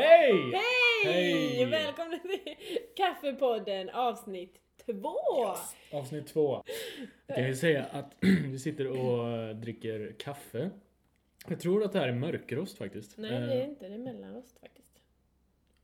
Hej! 0.00 0.52
Hej! 0.52 1.04
Hej! 1.04 1.64
Välkomna 1.66 2.18
till 2.18 2.56
Kaffepodden 2.96 3.90
avsnitt 3.90 4.54
två! 4.86 5.16
Avsnitt 5.92 6.26
två. 6.26 6.62
Jag 7.26 7.36
kan 7.36 7.46
ju 7.46 7.54
säga 7.56 7.84
att 7.84 8.14
vi 8.20 8.58
sitter 8.58 8.86
och 8.86 9.56
dricker 9.56 10.14
kaffe. 10.18 10.70
Jag 11.48 11.60
tror 11.60 11.84
att 11.84 11.92
det 11.92 11.98
här 11.98 12.08
är 12.08 12.12
mörkrost 12.12 12.78
faktiskt. 12.78 13.18
Nej 13.18 13.30
det 13.30 13.36
är 13.36 13.60
Eh, 13.60 13.64
inte, 13.68 13.88
det 13.88 13.94
är 13.94 13.98
mellanrost 13.98 14.58
faktiskt. 14.60 14.92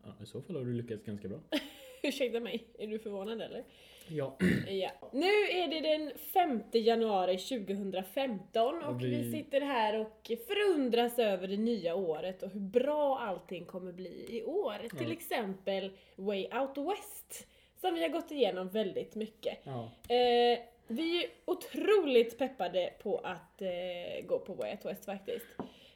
ja, 0.05 0.13
I 0.23 0.27
så 0.27 0.43
fall 0.43 0.57
har 0.57 0.65
du 0.65 0.73
lyckats 0.73 1.05
ganska 1.05 1.29
bra. 1.29 1.39
Ursäkta 2.03 2.41
mig, 2.41 2.65
är 2.79 2.87
du 2.87 2.99
förvånad 2.99 3.41
eller? 3.43 3.65
Ja. 4.09 4.37
Ja. 4.69 4.91
Nu 5.13 5.27
är 5.51 5.69
det 5.69 5.81
den 5.81 6.13
5 6.19 6.63
januari 6.73 7.39
2015 7.39 8.83
och 8.83 9.03
vi... 9.03 9.07
vi- 9.07 9.33
sitter 9.33 9.61
här 9.61 9.99
och 10.01 10.31
förundras 10.47 11.19
över 11.19 11.49
det 11.49 11.57
nya 11.57 11.95
året 11.95 12.43
och 12.43 12.51
hur 12.51 12.61
bra 12.61 13.19
allting 13.19 13.65
kommer 13.65 13.93
bli 13.93 14.27
i 14.29 14.45
år. 14.45 14.79
Till 14.99 15.07
Ja. 15.09 15.13
exempel 15.13 15.91
Way 16.17 16.45
Out 16.53 16.79
West, 16.91 17.47
som 17.81 17.95
vi 17.95 18.03
har 18.03 18.09
gått 18.09 18.31
igenom 18.31 18.69
väldigt 18.69 19.15
mycket. 19.15 19.59
ja. 19.65 19.91
Eh, 20.15 20.59
vi 20.89 21.25
är 21.25 21.31
otroligt 21.45 22.39
peppade 22.39 22.93
på 23.03 23.19
att 23.19 23.63
eh, 23.63 24.27
gå 24.27 24.39
på 24.39 24.55
Way 24.55 24.71
Out 24.71 24.85
West 24.85 25.05
faktiskt. 25.05 25.47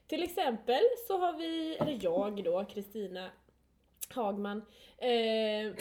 Till 0.06 0.22
exempel 0.22 0.80
så 1.08 1.18
har 1.18 1.32
vi, 1.38 1.76
eller 1.80 1.98
jag 2.02 2.44
då, 2.44 2.64
Kristina 2.64 3.30
Hagman. 4.12 4.62
Eh, 4.98 5.72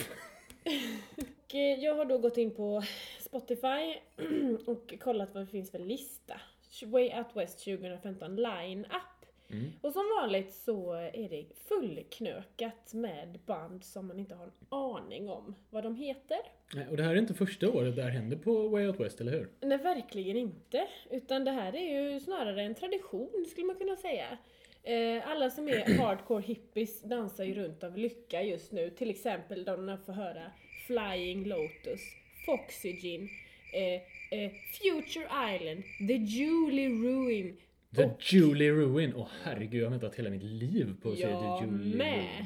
och 1.49 1.55
eh, 1.55 1.79
jag 1.79 1.95
har 1.95 2.05
då 2.05 2.17
gått 2.17 2.38
in 2.38 2.55
på 2.55 2.83
Spotify 3.19 3.95
och 4.65 4.93
kollat 4.99 5.29
vad 5.33 5.43
det 5.43 5.47
finns 5.47 5.71
för 5.71 5.79
lista. 5.79 6.41
Way 6.86 7.13
Out 7.17 7.27
West 7.33 7.63
2015 7.66 8.36
line-up. 8.36 9.19
Mm. 9.52 9.71
Och 9.81 9.94
som 9.94 10.03
vanligt 10.21 10.53
så 10.53 10.94
är 10.94 11.30
det 11.30 11.45
fullknökat 11.55 12.94
med 12.94 13.39
band 13.45 13.83
som 13.83 14.08
man 14.08 14.19
inte 14.19 14.36
har 14.36 14.45
en 14.45 14.52
aning 14.69 15.30
om 15.30 15.55
vad 15.69 15.83
de 15.83 15.95
heter. 15.95 16.38
Nej, 16.75 16.88
Och 16.88 16.97
det 16.97 17.03
här 17.03 17.11
är 17.11 17.16
inte 17.16 17.33
första 17.33 17.69
året 17.69 17.95
det 17.95 18.02
här 18.03 18.09
händer 18.09 18.38
på 18.38 18.67
Way 18.67 18.88
Out 18.88 18.99
West, 18.99 19.21
eller 19.21 19.31
hur? 19.31 19.49
Nej, 19.61 19.77
verkligen 19.77 20.38
inte. 20.38 20.88
Utan 21.09 21.43
det 21.43 21.52
här 21.52 21.75
är 21.75 22.11
ju 22.11 22.19
snarare 22.19 22.61
en 22.64 22.75
tradition 22.75 23.45
skulle 23.52 23.67
man 23.67 23.75
kunna 23.75 23.95
säga. 23.95 24.38
Eh, 24.83 25.27
alla 25.31 25.49
som 25.49 25.67
är 25.67 25.97
hardcore 25.97 26.41
hippies 26.44 27.02
dansar 27.02 27.44
ju 27.44 27.53
runt 27.53 27.83
av 27.83 27.97
lycka 27.97 28.44
just 28.44 28.72
nu. 28.72 28.89
Till 28.89 29.09
exempel 29.09 29.63
de 29.66 29.86
när 29.86 29.97
får 29.97 30.13
höra 30.13 30.52
Flying 30.88 31.45
Lotus, 31.47 32.02
Foxygen, 32.45 33.30
eh, 33.73 34.39
eh, 34.39 34.52
Future 34.81 35.55
Island, 35.55 35.83
The 36.08 36.13
Julie 36.16 36.89
Ruin. 36.89 37.58
The 37.95 38.03
Och- 38.05 38.33
Julie 38.33 38.71
Ruin. 38.71 39.13
Åh 39.16 39.27
herregud, 39.44 39.81
jag 39.81 39.86
har 39.86 39.91
väntat 39.91 40.16
hela 40.16 40.30
mitt 40.30 40.44
liv 40.44 40.95
på 41.02 41.09
att 41.11 41.19
Jag 41.19 41.59
The 41.59 41.66
Julie 41.66 41.95
med. 41.97 42.17
Ruin. 42.19 42.45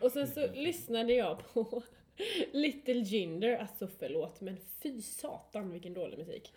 Och 0.00 0.12
sen 0.12 0.26
så 0.26 0.52
lyssnade 0.54 1.12
jag 1.12 1.54
på 1.54 1.82
Little 2.52 2.92
Jinder, 3.00 3.56
alltså 3.58 3.88
förlåt 3.98 4.40
men 4.40 4.56
fy 4.82 5.02
satan 5.02 5.70
vilken 5.70 5.94
dålig 5.94 6.18
musik. 6.18 6.52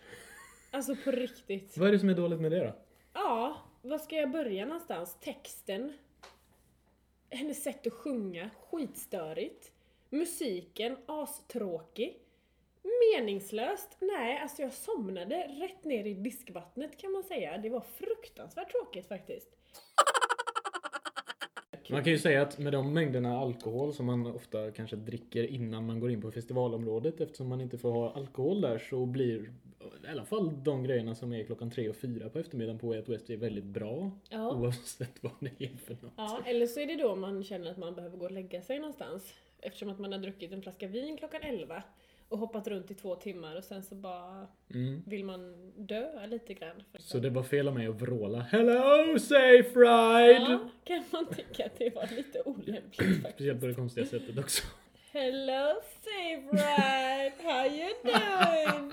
Alltså 0.70 0.96
på 1.04 1.10
riktigt. 1.10 1.76
Vad 1.78 1.88
är 1.88 1.92
det 1.92 1.98
som 1.98 2.08
är 2.08 2.14
dåligt 2.14 2.40
med 2.40 2.50
det 2.52 2.58
då? 2.64 2.74
Ja, 3.14 3.56
var 3.82 3.98
ska 3.98 4.16
jag 4.16 4.30
börja 4.30 4.64
någonstans? 4.64 5.16
Texten. 5.20 5.92
Hennes 7.30 7.62
sätt 7.62 7.86
att 7.86 7.92
sjunga, 7.92 8.50
skitstörigt. 8.70 9.72
Musiken, 10.10 10.96
astråkig. 11.06 12.18
Meningslöst? 12.82 13.96
Nej, 14.00 14.38
alltså 14.38 14.62
jag 14.62 14.72
somnade 14.72 15.36
rätt 15.36 15.84
ner 15.84 16.04
i 16.04 16.14
diskvattnet 16.14 16.96
kan 16.96 17.12
man 17.12 17.22
säga. 17.22 17.58
Det 17.58 17.70
var 17.70 17.80
fruktansvärt 17.80 18.70
tråkigt 18.72 19.08
faktiskt. 19.08 19.48
Man 21.90 22.04
kan 22.04 22.12
ju 22.12 22.18
säga 22.18 22.42
att 22.42 22.58
med 22.58 22.72
de 22.72 22.94
mängderna 22.94 23.38
alkohol 23.38 23.94
som 23.94 24.06
man 24.06 24.26
ofta 24.26 24.70
kanske 24.70 24.96
dricker 24.96 25.46
innan 25.46 25.86
man 25.86 26.00
går 26.00 26.10
in 26.10 26.20
på 26.20 26.30
festivalområdet 26.30 27.20
eftersom 27.20 27.48
man 27.48 27.60
inte 27.60 27.78
får 27.78 27.92
ha 27.92 28.12
alkohol 28.12 28.60
där 28.60 28.78
så 28.78 29.06
blir 29.06 29.52
i 30.04 30.08
alla 30.10 30.24
fall 30.24 30.64
de 30.64 30.84
grejerna 30.84 31.14
som 31.14 31.32
är 31.32 31.44
klockan 31.44 31.70
tre 31.70 31.88
och 31.88 31.96
fyra 31.96 32.28
på 32.28 32.38
eftermiddagen 32.38 32.78
på 32.78 32.86
Way 32.88 32.98
Out 32.98 33.08
West 33.08 33.30
är 33.30 33.36
väldigt 33.36 33.64
bra. 33.64 34.10
Ja. 34.28 34.50
Oavsett 34.54 35.22
vad 35.22 35.32
det 35.40 35.64
är 35.64 35.76
för 35.86 35.96
något. 36.00 36.12
Ja, 36.16 36.40
eller 36.46 36.66
så 36.66 36.80
är 36.80 36.86
det 36.86 36.96
då 36.96 37.14
man 37.16 37.44
känner 37.44 37.70
att 37.70 37.76
man 37.78 37.94
behöver 37.94 38.16
gå 38.18 38.24
och 38.24 38.32
lägga 38.32 38.62
sig 38.62 38.78
någonstans. 38.78 39.34
Eftersom 39.60 39.88
att 39.90 39.98
man 39.98 40.12
har 40.12 40.18
druckit 40.18 40.52
en 40.52 40.62
flaska 40.62 40.86
vin 40.86 41.16
klockan 41.16 41.40
11 41.42 41.82
och 42.28 42.38
hoppat 42.38 42.66
runt 42.68 42.90
i 42.90 42.94
två 42.94 43.14
timmar 43.14 43.56
och 43.56 43.64
sen 43.64 43.82
så 43.82 43.94
bara 43.94 44.46
Mm. 44.74 45.02
vill 45.06 45.24
man 45.24 45.72
dö 45.76 46.26
lite 46.26 46.54
grann. 46.54 46.82
Så 46.98 47.18
det 47.18 47.30
var 47.30 47.42
fel 47.42 47.68
av 47.68 47.74
mig 47.74 47.86
att 47.86 48.00
vråla 48.02 48.40
Hello 48.40 49.18
safe 49.18 49.78
ride! 49.80 50.32
Ja, 50.50 50.68
kan 50.84 51.04
man 51.12 51.26
tycka 51.26 51.66
att 51.66 51.78
det 51.78 51.94
var 51.94 52.16
lite 52.16 52.42
olämpligt 52.44 52.92
Speciellt 53.20 53.22
faktiskt. 53.22 53.60
på 53.60 53.66
det 53.66 53.74
konstiga 53.74 54.06
sättet 54.06 54.38
också. 54.38 54.62
Hello 55.12 55.80
safe 56.04 56.48
ride, 56.52 57.32
how 57.42 57.66
you 57.66 57.90
doing? 58.04 58.92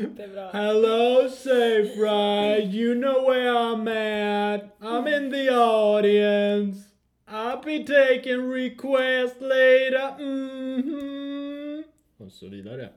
Inte 0.00 0.28
bra. 0.28 0.50
Hello 0.52 1.28
safe 1.28 1.96
ride, 1.96 2.76
you 2.76 2.94
know 2.94 3.30
where 3.30 3.50
I'm 3.52 3.88
at. 3.88 4.62
I'm 4.80 5.06
in 5.16 5.30
the 5.32 5.50
audience. 5.50 6.88
I'll 7.28 7.62
be 7.64 7.78
taking 7.84 8.52
requests 8.52 9.40
later. 9.40 10.18
Mhm. 10.18 11.84
Och 12.18 12.32
så 12.32 12.48
vidare. 12.48 12.88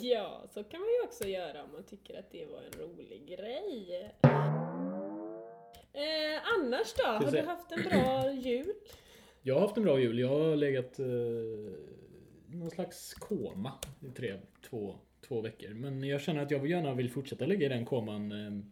Ja, 0.00 0.44
så 0.54 0.64
kan 0.64 0.80
man 0.80 0.88
ju 0.88 1.02
också 1.04 1.24
göra 1.28 1.62
om 1.62 1.72
man 1.72 1.82
tycker 1.82 2.18
att 2.18 2.32
det 2.32 2.46
var 2.46 2.58
en 2.58 2.80
rolig 2.86 3.26
grej. 3.28 4.10
Eh, 5.94 6.40
annars 6.58 6.94
då? 6.94 7.04
Har 7.04 7.30
du 7.32 7.40
haft 7.40 7.72
en 7.72 7.82
bra 7.82 8.32
jul? 8.32 8.72
Jag 9.42 9.54
har 9.54 9.60
haft 9.60 9.76
en 9.76 9.82
bra 9.82 9.98
jul. 10.00 10.18
Jag 10.18 10.28
har 10.28 10.56
legat 10.56 10.98
eh, 10.98 11.06
någon 12.54 12.70
slags 12.70 13.14
koma 13.14 13.72
i 14.00 14.10
tre, 14.10 14.38
två, 14.70 14.94
två 15.28 15.40
veckor. 15.40 15.68
Men 15.68 16.04
jag 16.04 16.20
känner 16.20 16.42
att 16.42 16.50
jag 16.50 16.66
gärna 16.66 16.94
vill 16.94 17.10
fortsätta 17.10 17.46
ligga 17.46 17.66
i 17.66 17.68
den 17.68 17.84
koman 17.84 18.32
eh, 18.32 18.64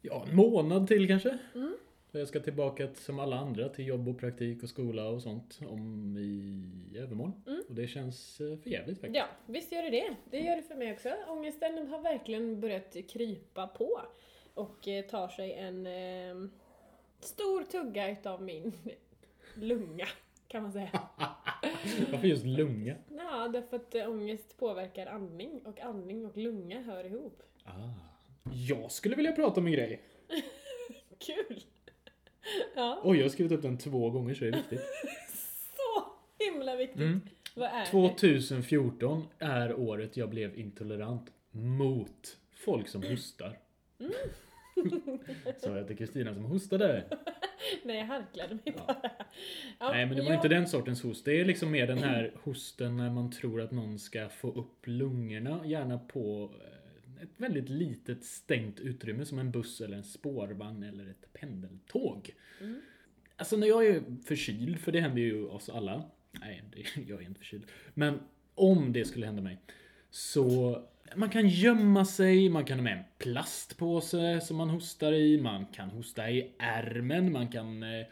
ja, 0.00 0.26
en 0.28 0.36
månad 0.36 0.86
till 0.86 1.08
kanske. 1.08 1.38
Mm. 1.54 1.76
Jag 2.12 2.28
ska 2.28 2.40
tillbaka 2.40 2.86
till, 2.86 3.04
som 3.04 3.18
alla 3.18 3.36
andra 3.36 3.68
till 3.68 3.86
jobb 3.86 4.08
och 4.08 4.18
praktik 4.18 4.62
och 4.62 4.68
skola 4.68 5.08
och 5.08 5.22
sånt 5.22 5.60
om 5.68 6.16
i 6.18 6.98
övermorgon. 6.98 7.42
Mm. 7.46 7.62
Och 7.68 7.74
det 7.74 7.86
känns 7.86 8.40
eh, 8.40 8.58
för 8.58 8.70
jävligt 8.70 9.00
faktiskt. 9.00 9.16
Ja, 9.16 9.26
visst 9.46 9.72
gör 9.72 9.82
det 9.82 9.90
det. 9.90 10.16
Det 10.30 10.40
gör 10.40 10.56
det 10.56 10.62
för 10.62 10.74
mig 10.74 10.92
också. 10.92 11.14
Ångesten 11.28 11.88
har 11.88 12.02
verkligen 12.02 12.60
börjat 12.60 12.96
krypa 13.08 13.66
på. 13.66 14.00
Och 14.54 14.88
eh, 14.88 15.04
tar 15.04 15.28
sig 15.28 15.52
en 15.52 15.86
eh, 15.86 16.50
stor 17.20 17.62
tugga 17.62 18.10
utav 18.10 18.42
min 18.42 18.72
lunga, 19.54 20.06
kan 20.48 20.62
man 20.62 20.72
säga. 20.72 21.00
Varför 22.12 22.26
just 22.28 22.44
lunga? 22.44 22.94
Ja, 23.08 23.48
därför 23.48 23.76
att 23.76 23.94
eh, 23.94 24.10
ångest 24.10 24.56
påverkar 24.58 25.06
andning 25.06 25.60
och 25.64 25.80
andning 25.80 26.26
och 26.26 26.36
lunga 26.36 26.82
hör 26.82 27.04
ihop. 27.04 27.42
Ah. 27.64 27.90
Jag 28.52 28.92
skulle 28.92 29.16
vilja 29.16 29.32
prata 29.32 29.60
om 29.60 29.66
en 29.66 29.72
grej. 29.72 30.00
Kul! 31.18 31.60
Ja, 32.74 33.00
Oj, 33.04 33.16
jag 33.16 33.24
har 33.24 33.30
skrivit 33.30 33.52
upp 33.52 33.62
den 33.62 33.78
två 33.78 34.10
gånger 34.10 34.34
så 34.34 34.44
det 34.44 34.50
är 34.50 34.52
viktigt. 34.56 34.80
så 35.76 36.04
himla 36.44 36.76
viktigt. 36.76 37.00
Mm. 37.00 37.20
Vad 37.54 37.68
är 37.68 37.80
det? 37.80 37.86
2014 37.86 39.26
är 39.38 39.74
året 39.74 40.16
jag 40.16 40.30
blev 40.30 40.58
intolerant 40.58 41.32
mot 41.50 42.36
folk 42.52 42.88
som 42.88 43.02
hostar. 43.02 43.58
Mm. 43.98 44.12
Sa 45.58 45.76
jag 45.76 45.86
till 45.86 45.96
Kristina 45.96 46.34
som 46.34 46.44
hostade. 46.44 47.04
Nej, 47.84 47.98
jag 47.98 48.06
harklade 48.06 48.54
mig 48.54 48.62
Ja. 48.64 48.84
bara. 48.86 49.10
Ja, 49.78 49.90
Nej 49.92 50.06
men 50.06 50.16
det 50.16 50.22
var 50.22 50.30
ja. 50.30 50.36
inte 50.36 50.48
den 50.48 50.66
sortens 50.66 51.02
host. 51.02 51.24
Det 51.24 51.40
är 51.40 51.44
liksom 51.44 51.70
mer 51.70 51.86
den 51.86 51.98
här 51.98 52.32
hosten 52.42 52.96
när 52.96 53.10
man 53.10 53.30
tror 53.30 53.60
att 53.60 53.70
någon 53.70 53.98
ska 53.98 54.28
få 54.28 54.52
upp 54.52 54.86
lungorna. 54.86 55.66
Gärna 55.66 55.98
på 55.98 56.54
eh, 56.60 57.22
ett 57.22 57.30
väldigt 57.36 57.68
litet 57.68 58.24
stängt 58.24 58.80
utrymme 58.80 59.24
som 59.24 59.38
en 59.38 59.50
buss 59.50 59.80
eller 59.80 59.96
en 59.96 60.04
spårvagn 60.04 60.82
eller 60.82 61.10
ett 61.10 61.32
pendeltåg. 61.32 62.34
Mm. 62.60 62.80
Alltså 63.36 63.56
när 63.56 63.66
jag 63.66 63.86
är 63.86 64.02
förkyld, 64.26 64.78
för 64.80 64.92
det 64.92 65.00
händer 65.00 65.22
ju 65.22 65.44
oss 65.46 65.68
alla. 65.68 66.02
Nej, 66.40 66.62
det, 66.72 67.00
jag 67.08 67.22
är 67.22 67.26
inte 67.26 67.40
förkyld. 67.40 67.66
Men 67.94 68.20
om 68.54 68.92
det 68.92 69.04
skulle 69.04 69.26
hända 69.26 69.42
mig. 69.42 69.58
Så 70.10 70.82
man 71.16 71.30
kan 71.30 71.48
gömma 71.48 72.04
sig, 72.04 72.48
man 72.48 72.64
kan 72.64 72.78
ha 72.78 72.82
med 72.84 72.92
en 72.92 73.04
plastpåse 73.18 74.40
som 74.40 74.56
man 74.56 74.70
hostar 74.70 75.12
i, 75.12 75.40
man 75.40 75.66
kan 75.66 75.90
hosta 75.90 76.30
i 76.30 76.52
ärmen, 76.58 77.32
man 77.32 77.48
kan 77.48 77.82
eh, 77.82 78.06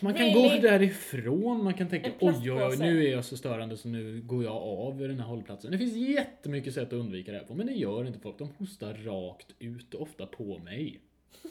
man 0.00 0.14
kan 0.14 0.26
Really? 0.26 0.56
gå 0.56 0.62
därifrån, 0.68 1.64
man 1.64 1.74
kan 1.74 1.88
tänka 1.88 2.10
oj 2.20 2.52
oj 2.52 2.62
oj 2.62 2.76
nu 2.78 3.06
är 3.06 3.12
jag 3.12 3.24
så 3.24 3.36
störande 3.36 3.76
så 3.76 3.88
nu 3.88 4.20
går 4.20 4.44
jag 4.44 4.56
av 4.56 4.98
den 4.98 5.20
här 5.20 5.26
hållplatsen. 5.26 5.70
Det 5.72 5.78
finns 5.78 5.96
jättemycket 5.96 6.74
sätt 6.74 6.86
att 6.86 6.92
undvika 6.92 7.32
det 7.32 7.38
här 7.38 7.44
på 7.44 7.54
men 7.54 7.66
det 7.66 7.72
gör 7.72 8.04
inte 8.06 8.18
folk. 8.18 8.38
De 8.38 8.48
hostar 8.58 8.94
rakt 8.94 9.54
ut 9.58 9.94
ofta 9.94 10.26
på 10.26 10.58
mig. 10.58 11.00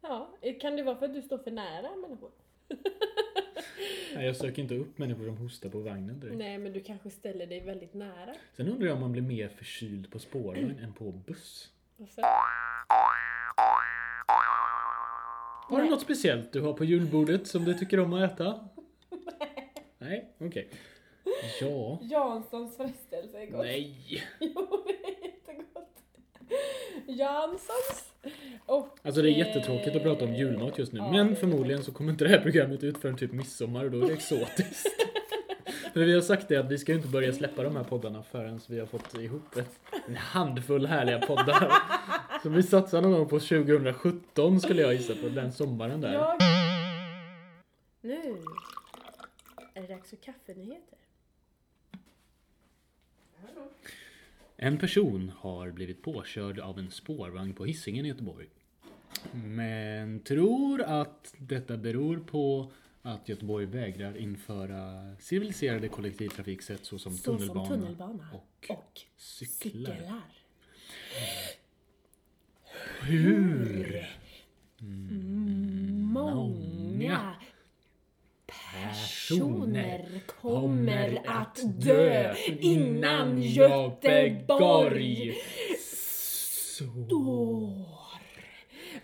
Ja, 0.00 0.36
kan 0.60 0.76
det 0.76 0.82
vara 0.82 0.96
för 0.96 1.06
att 1.06 1.14
du 1.14 1.22
står 1.22 1.38
för 1.38 1.50
nära 1.50 1.96
människor? 1.96 2.30
Nej, 4.14 4.26
jag 4.26 4.36
söker 4.36 4.62
inte 4.62 4.74
upp 4.74 4.98
människor 4.98 5.24
som 5.24 5.36
hostar 5.36 5.68
på 5.68 5.78
vagnen 5.78 6.20
direkt. 6.20 6.38
Nej, 6.38 6.58
men 6.58 6.72
du 6.72 6.80
kanske 6.80 7.10
ställer 7.10 7.46
dig 7.46 7.60
väldigt 7.60 7.94
nära. 7.94 8.34
Sen 8.56 8.68
undrar 8.68 8.86
jag 8.86 8.94
om 8.94 9.00
man 9.00 9.12
blir 9.12 9.22
mer 9.22 9.48
förkyld 9.48 10.10
på 10.10 10.18
spårvagn 10.18 10.78
än 10.82 10.92
på 10.92 11.12
buss. 11.12 11.70
Varför? 11.96 12.22
Har 15.68 15.82
du 15.82 15.90
något 15.90 16.00
speciellt 16.00 16.52
du 16.52 16.60
har 16.60 16.72
på 16.72 16.84
julbordet 16.84 17.46
som 17.46 17.64
du 17.64 17.74
tycker 17.74 18.00
om 18.00 18.12
att 18.12 18.32
äta? 18.32 18.68
Nej, 19.98 20.34
okej. 20.38 20.70
Ja. 21.60 21.98
Janssons 22.02 22.76
frestelse 22.76 23.38
är 23.42 23.46
gott. 23.46 23.60
Nej. 23.64 24.22
Jo, 24.40 24.84
det. 24.86 24.95
Janssons. 27.06 28.12
Och, 28.66 28.98
Alltså 29.02 29.22
det 29.22 29.28
är 29.30 29.38
jättetråkigt 29.38 29.96
att 29.96 30.02
prata 30.02 30.24
om 30.24 30.34
julmat 30.34 30.78
just 30.78 30.92
nu. 30.92 30.98
Ja, 30.98 31.12
men 31.12 31.36
förmodligen 31.36 31.84
så 31.84 31.92
kommer 31.92 32.12
inte 32.12 32.24
det 32.24 32.30
här 32.30 32.40
programmet 32.40 32.84
ut 32.84 32.98
förrän 32.98 33.16
typ 33.16 33.32
midsommar 33.32 33.84
och 33.84 33.90
då 33.90 34.02
är 34.02 34.06
det 34.06 34.12
exotiskt. 34.12 34.86
För 35.92 36.04
vi 36.04 36.14
har 36.14 36.20
sagt 36.20 36.48
det 36.48 36.56
att 36.56 36.70
vi 36.70 36.78
ska 36.78 36.92
ju 36.92 36.98
inte 36.98 37.08
börja 37.08 37.32
släppa 37.32 37.62
de 37.62 37.76
här 37.76 37.84
poddarna 37.84 38.22
förrän 38.22 38.60
vi 38.68 38.80
har 38.80 38.86
fått 38.86 39.14
ihop 39.18 39.56
ett, 39.56 39.80
en 40.08 40.16
handfull 40.16 40.86
härliga 40.86 41.18
poddar. 41.18 41.72
Så 42.42 42.48
vi 42.48 42.62
satsar 42.62 43.02
någon 43.02 43.12
gång 43.12 43.28
på 43.28 43.40
2017 43.40 44.60
skulle 44.60 44.82
jag 44.82 44.94
gissa 44.94 45.14
på, 45.14 45.28
den 45.28 45.52
sommaren 45.52 46.00
där. 46.00 46.12
Jag... 46.12 46.36
Nu 48.00 48.36
är 49.74 49.82
det 49.82 49.86
dags 49.86 50.10
för 50.10 50.16
kaffenyheter. 50.16 50.98
En 54.56 54.78
person 54.78 55.32
har 55.38 55.70
blivit 55.70 56.02
påkörd 56.02 56.58
av 56.58 56.78
en 56.78 56.90
spårvagn 56.90 57.54
på 57.54 57.64
Hisingen 57.64 58.06
i 58.06 58.08
Göteborg. 58.08 58.46
Men 59.32 60.20
tror 60.20 60.82
att 60.82 61.34
detta 61.38 61.76
beror 61.76 62.18
på 62.18 62.72
att 63.02 63.28
Göteborg 63.28 63.66
vägrar 63.66 64.16
införa 64.16 65.16
civiliserade 65.20 65.88
kollektivtrafiksätt 65.88 66.84
såsom 66.84 67.12
Så 67.12 67.22
som 67.24 67.38
tunnelbana, 67.38 67.68
tunnelbana 67.68 68.28
och 68.32 68.70
och 68.70 69.00
cyklar. 69.16 69.96
cyklar. 69.96 70.22
Hur 73.02 74.06
Många 76.12 77.35
personer 79.28 80.20
kommer 80.40 81.22
att 81.26 81.60
dö 81.80 82.34
innan 82.60 83.42
Göteborg 83.42 85.36
står 85.78 87.86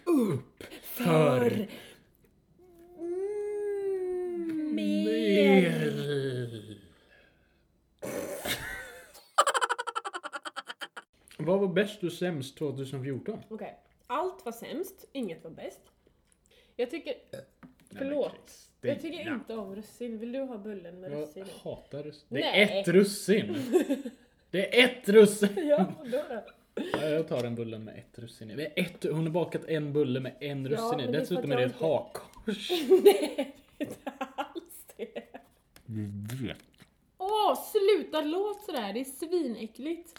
upp 0.05 0.65
för 0.83 1.69
mer. 4.73 5.93
Vad 11.39 11.61
var 11.61 11.69
bäst 11.69 12.03
och 12.03 12.13
sämst 12.13 12.59
2014? 12.59 13.39
Okej, 13.49 13.79
allt 14.07 14.45
var 14.45 14.53
sämst, 14.53 15.09
inget 15.13 15.45
var 15.45 15.51
bäst. 15.51 15.81
Jag 16.77 16.91
tycker, 16.91 17.15
förlåt, 17.99 18.33
Kristina. 18.47 18.93
jag 18.93 19.00
tycker 19.03 19.33
inte 19.35 19.55
om 19.55 19.75
russin. 19.77 20.19
Vill 20.19 20.33
du 20.33 20.41
ha 20.41 20.59
bullen 20.59 21.00
med 21.00 21.12
Jag 21.12 21.23
russin? 21.23 21.47
i? 21.47 21.50
hatar 21.65 22.03
russin. 22.03 22.27
Det 22.29 22.41
Nej. 22.41 22.62
är 22.62 22.81
ett 22.81 22.89
russin! 22.89 23.56
Det 24.50 24.81
är 24.81 24.85
ett 24.89 25.09
russin! 25.09 25.49
Ja, 25.69 25.85
då 26.05 26.23
då. 26.29 26.43
Ja, 26.93 27.09
jag 27.09 27.29
tar 27.29 27.44
en 27.44 27.55
bullen 27.55 27.85
med 27.85 27.99
ett 27.99 28.19
russin 28.19 28.50
i. 28.50 28.55
Det 28.56 28.67
är 28.67 28.85
ett, 28.85 29.05
hon 29.05 29.23
har 29.23 29.31
bakat 29.31 29.65
en 29.65 29.93
bulle 29.93 30.21
med 30.21 30.33
en 30.41 30.69
russin 30.69 31.00
i. 31.00 31.03
det 31.06 31.09
är 31.09 31.12
för 31.12 31.19
Dessutom 31.21 31.44
att 31.44 31.50
är 31.50 31.56
det 31.56 31.62
jag 31.62 31.71
ett 31.71 31.77
hakkors. 31.81 32.71
Nej, 33.05 33.56
det 33.79 33.85
är 33.85 33.89
inte 33.89 34.11
alls 34.37 34.85
det. 34.97 35.23
Du 35.87 36.47
vet. 36.47 36.59
Åh, 37.19 37.59
sluta 37.73 38.21
låt 38.21 38.65
sådär, 38.65 38.93
det 38.93 39.00
är 39.00 39.05
svinäckligt. 39.05 40.15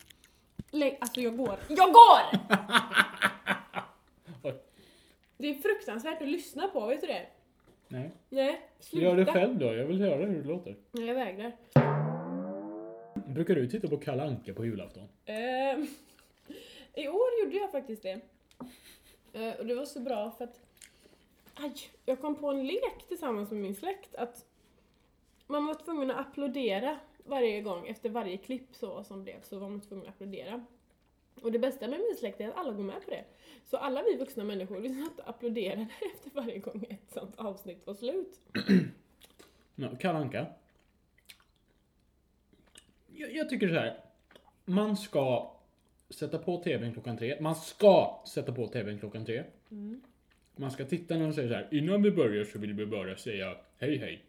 Lägg, 0.71 0.97
alltså 1.01 1.21
jag 1.21 1.37
går. 1.37 1.59
Jag 1.69 1.93
går! 1.93 2.39
Det 5.37 5.49
är 5.49 5.53
fruktansvärt 5.53 6.21
att 6.21 6.27
lyssna 6.27 6.67
på, 6.67 6.85
vet 6.87 7.01
du 7.01 7.07
det? 7.07 7.25
Nej. 7.93 8.11
Nej, 8.29 8.61
sluta. 8.79 9.05
Gör 9.05 9.15
det 9.15 9.25
själv 9.25 9.57
då, 9.57 9.65
jag 9.65 9.85
vill 9.85 10.01
höra 10.01 10.25
hur 10.25 10.43
det 10.43 10.47
låter. 10.47 10.75
Nej, 10.91 11.05
jag 11.05 11.15
vägrar. 11.15 11.51
Brukar 13.27 13.55
du 13.55 13.67
titta 13.67 13.87
på 13.87 13.97
Kalle 13.97 14.23
Anka 14.23 14.53
på 14.53 14.65
julafton? 14.65 15.07
Ehm, 15.25 15.87
I 16.93 17.07
år 17.07 17.29
gjorde 17.43 17.57
jag 17.57 17.71
faktiskt 17.71 18.03
det. 18.03 18.19
Eh, 19.33 19.59
och 19.59 19.65
det 19.65 19.75
var 19.75 19.85
så 19.85 19.99
bra 19.99 20.31
för 20.31 20.43
att 20.43 20.61
aj, 21.53 21.73
jag 22.05 22.21
kom 22.21 22.35
på 22.35 22.47
en 22.47 22.67
lek 22.67 23.07
tillsammans 23.07 23.51
med 23.51 23.61
min 23.61 23.75
släkt 23.75 24.15
att 24.15 24.45
man 25.47 25.65
var 25.65 25.73
tvungen 25.73 26.11
att 26.11 26.27
applådera 26.27 26.99
varje 27.25 27.61
gång 27.61 27.87
efter 27.87 28.09
varje 28.09 28.37
klipp 28.37 28.67
så 28.71 29.03
som 29.03 29.23
blev 29.23 29.41
så 29.41 29.59
var 29.59 29.69
man 29.69 29.81
tvungen 29.81 30.07
att 30.07 30.13
applådera. 30.13 30.65
Och 31.41 31.51
det 31.51 31.59
bästa 31.59 31.87
med 31.87 31.99
min 31.99 32.17
släkt 32.17 32.41
är 32.41 32.47
att 32.47 32.55
alla 32.55 32.71
går 32.71 32.83
med 32.83 33.05
på 33.05 33.11
det. 33.11 33.23
Så 33.65 33.77
alla 33.77 34.03
vi 34.03 34.17
vuxna 34.17 34.43
människor, 34.43 34.79
vi 34.79 34.89
satt 34.89 35.19
och 35.19 35.29
applåderade 35.29 35.87
efter 36.15 36.31
varje 36.33 36.59
gång 36.59 36.85
ett 36.89 37.13
sånt 37.13 37.35
avsnitt 37.35 37.87
var 37.87 37.93
slut. 37.93 38.39
Ja, 39.75 39.89
Kalle 39.99 40.19
Anka. 40.19 40.45
Jag, 43.07 43.35
jag 43.35 43.49
tycker 43.49 43.67
så 43.67 43.73
här. 43.73 43.99
Man 44.65 44.97
ska 44.97 45.55
sätta 46.09 46.37
på 46.37 46.63
tvn 46.63 46.93
klockan 46.93 47.17
tre. 47.17 47.41
Man 47.41 47.55
ska 47.55 48.23
sätta 48.27 48.51
på 48.51 48.67
tvn 48.67 48.99
klockan 48.99 49.25
tre. 49.25 49.43
Man 50.55 50.71
ska 50.71 50.85
titta 50.85 51.15
när 51.15 51.23
de 51.23 51.33
säger 51.33 51.49
så 51.49 51.55
här. 51.55 51.67
Innan 51.71 52.01
vi 52.01 52.11
börjar 52.11 52.43
så 52.43 52.59
vill 52.59 52.73
vi 52.73 52.85
bara 52.85 53.15
säga 53.15 53.55
hej 53.77 53.97
hej. 53.97 54.23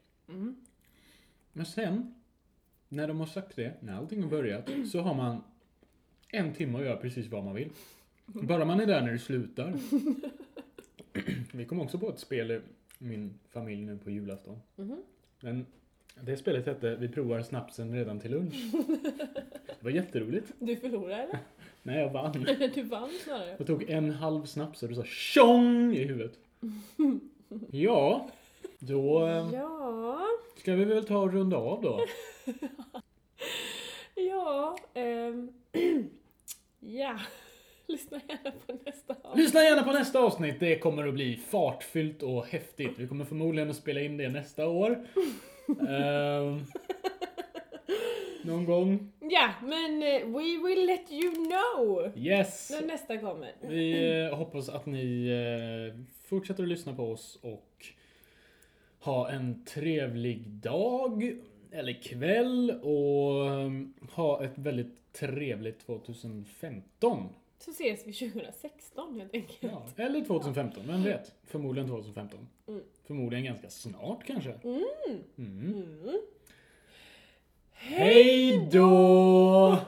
Men 1.52 1.66
sen, 1.66 2.14
när 2.88 3.08
de 3.08 3.20
har 3.20 3.26
sagt 3.26 3.56
det, 3.56 3.72
när 3.80 3.96
allting 3.96 4.22
har 4.22 4.30
börjat, 4.30 4.70
så 4.92 5.00
har 5.00 5.14
man 5.14 5.42
en 6.34 6.54
timme 6.54 6.78
att 6.78 6.84
göra 6.84 6.96
precis 6.96 7.26
vad 7.26 7.44
man 7.44 7.54
vill. 7.54 7.69
Bara 8.26 8.64
man 8.64 8.81
är 8.81 8.86
där 8.86 9.02
när 9.02 9.12
det 9.12 9.19
slutar. 9.19 9.72
Vi 11.52 11.64
kom 11.64 11.81
också 11.81 11.98
på 11.98 12.08
ett 12.10 12.19
spel 12.19 12.50
i 12.50 12.60
min 12.98 13.38
familj 13.50 13.82
nu 13.82 13.98
på 13.98 14.10
julafton. 14.10 14.58
Men 15.40 15.66
det 16.20 16.36
spelet 16.36 16.66
hette 16.66 16.96
Vi 16.96 17.08
provar 17.08 17.42
snapsen 17.42 17.92
redan 17.94 18.20
till 18.20 18.31
lunch. 18.31 18.54
Det 19.66 19.84
var 19.84 19.90
jätteroligt. 19.90 20.52
Du 20.58 20.76
förlorade 20.76 21.14
eller? 21.22 21.38
Nej, 21.82 21.98
jag 22.00 22.10
vann. 22.12 22.32
Du 22.75 22.82
vann 22.82 23.10
snarare. 23.25 23.54
Jag 23.58 23.66
tog 23.66 23.90
en 23.90 24.10
halv 24.10 24.44
snaps 24.44 24.82
och 24.82 24.88
det 24.88 24.94
sa 24.94 25.04
tjong 25.04 25.94
i 25.94 26.04
huvudet. 26.04 26.38
Ja, 27.70 28.28
då 28.78 29.26
eh, 29.26 29.50
Ja, 29.54 30.26
ska 30.56 30.75
vi 30.75 30.84
väl 30.84 31.04
ta 31.06 31.19
och 31.19 31.32
runda 31.32 31.56
av 31.56 31.82
då. 31.82 32.00
ja, 34.14 34.78
ehm, 34.94 35.52
ja. 36.87 37.19
Lyssna 37.87 38.21
gärna 38.29 38.50
på 38.67 38.79
nästa 38.85 39.14
avsnitt. 39.23 39.45
Lyssna 39.45 39.61
gärna 39.62 39.83
på 39.83 39.93
nästa 39.93 40.19
avsnitt. 40.19 40.61
Det 40.61 40.79
kommer 40.79 41.09
att 41.09 41.14
bli 41.14 41.37
fartfyllt 41.37 42.23
och 42.23 42.47
häftigt. 42.47 42.93
Vi 42.97 43.07
kommer 43.09 43.25
förmodligen 43.25 43.71
att 43.71 43.76
spela 43.76 44.00
in 44.00 44.17
det 44.17 44.29
nästa 44.29 44.69
år. 44.69 45.07
Ehm, 45.88 46.64
någon 48.43 48.64
gång. 48.64 49.12
Ja, 49.21 49.50
men 49.62 50.03
eh, 50.03 50.26
we 50.26 50.69
will 50.69 50.87
let 50.87 51.12
you 51.12 51.35
know 51.35 52.12
Yes! 52.17 52.71
när 52.71 52.87
nästa 52.87 53.19
kommer. 53.19 53.53
Vi 53.61 54.19
eh, 54.21 54.37
hoppas 54.37 54.69
att 54.69 54.87
ni 54.87 55.26
eh, 55.29 56.00
fortsätter 56.29 56.62
att 56.62 56.69
lyssna 56.69 56.95
på 56.95 57.03
oss 57.12 57.38
och 57.43 57.87
ha 59.00 59.31
en 59.31 59.64
trevlig 59.64 60.49
dag 60.49 61.33
eller 61.75 62.02
kväll 62.02 62.71
och 62.83 63.47
eh, 63.47 63.71
ha 64.11 64.45
ett 64.45 64.59
väldigt 64.59 65.12
trevligt 65.12 65.87
2015. 65.87 67.28
Så 67.59 67.71
ses 67.71 68.07
vi 68.07 68.12
2016 68.12 69.14
helt 69.21 69.35
enkelt. 69.35 69.59
Ja, 69.61 70.04
eller 70.04 70.25
2015, 70.25 70.83
vem 70.87 71.02
vet? 71.02 71.35
Förmodligen 71.45 71.88
2015. 71.88 72.49
Mm. 72.69 72.83
Förmodligen 73.07 73.45
ganska 73.45 73.71
snart 73.71 74.25
kanske. 74.26 74.52
Mm. 74.64 74.85
Mm. 75.38 75.85
Mm. 76.02 76.21
Hej 77.73 78.69
då! 78.73 79.78